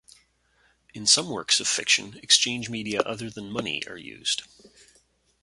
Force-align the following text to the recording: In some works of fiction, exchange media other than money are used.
In 0.95 1.05
some 1.05 1.29
works 1.29 1.59
of 1.59 1.67
fiction, 1.67 2.19
exchange 2.23 2.69
media 2.71 3.01
other 3.01 3.29
than 3.29 3.51
money 3.51 3.83
are 3.85 3.97
used. 3.97 4.41